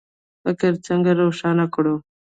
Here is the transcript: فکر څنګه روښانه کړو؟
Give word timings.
فکر 0.43 0.71
څنګه 0.85 1.11
روښانه 1.21 1.65
کړو؟ 1.73 1.95